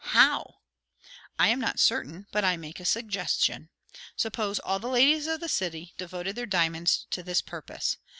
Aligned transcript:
"How?" 0.15 0.55
"I 1.37 1.49
am 1.49 1.59
not 1.59 1.79
certain; 1.79 2.25
but 2.31 2.43
I 2.43 2.57
make 2.57 2.79
a 2.79 2.85
suggestion. 2.85 3.69
Suppose 4.15 4.57
all 4.57 4.79
the 4.79 4.87
ladies 4.89 5.27
of 5.27 5.41
this 5.41 5.53
city 5.53 5.93
devoted 5.95 6.35
their 6.35 6.47
diamonds 6.47 7.05
to 7.11 7.21
this 7.21 7.43
purpose. 7.43 7.97